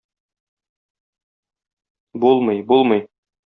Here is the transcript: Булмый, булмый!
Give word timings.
Булмый, 2.27 2.67
булмый! 2.73 3.09